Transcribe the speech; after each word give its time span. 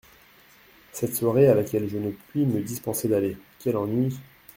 Cette 0.91 1.13
soirée 1.13 1.45
à 1.47 1.53
laquelle 1.53 1.87
je 1.87 1.99
ne 1.99 2.09
puis 2.09 2.47
me 2.47 2.61
dispenser 2.63 3.07
d’aller… 3.07 3.37
quel 3.59 3.77
ennui! 3.77 4.17